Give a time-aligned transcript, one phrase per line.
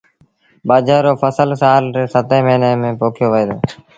[0.67, 3.57] ٻآجھر رو ڦسل سآل ري ستيٚن موهيݩي ميݩ پوکيو وهي دو۔